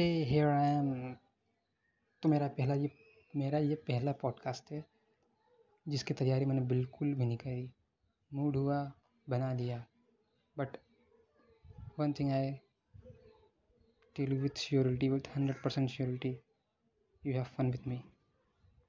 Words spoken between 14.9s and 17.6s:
with hundred percent surety you have